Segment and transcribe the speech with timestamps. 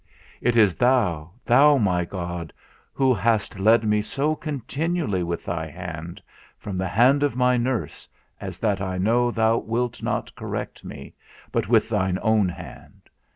[0.41, 2.53] It is thou, thou my God,
[2.91, 6.23] who hast led me so continually with thy hand,
[6.57, 8.09] from the hand of my nurse,
[8.39, 11.13] as that I know thou wilt not correct me,
[11.51, 13.11] but with thine own hand.